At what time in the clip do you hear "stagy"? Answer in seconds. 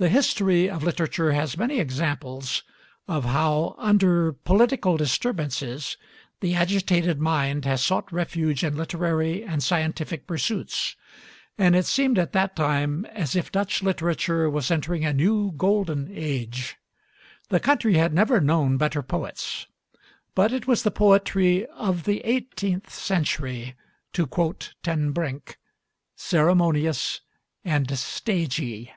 27.98-28.92